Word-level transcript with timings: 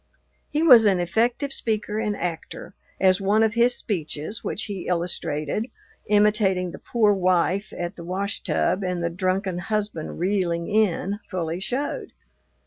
He 0.49 0.63
was 0.63 0.85
an 0.85 0.99
effective 0.99 1.53
speaker 1.53 1.99
and 1.99 2.17
actor, 2.17 2.73
as 2.99 3.21
one 3.21 3.43
of 3.43 3.53
his 3.53 3.75
speeches, 3.75 4.43
which 4.43 4.63
he 4.63 4.87
illustrated, 4.87 5.67
imitating 6.07 6.71
the 6.71 6.79
poor 6.79 7.13
wife 7.13 7.71
at 7.77 7.97
the 7.97 8.03
washtub 8.03 8.83
and 8.83 9.03
the 9.03 9.11
drunken 9.11 9.59
husband 9.59 10.17
reeling 10.17 10.67
in, 10.67 11.19
fully 11.29 11.59
showed. 11.59 12.13